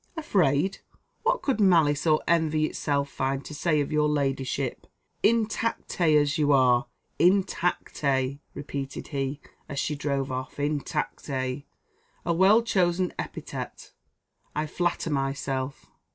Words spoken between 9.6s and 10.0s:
as she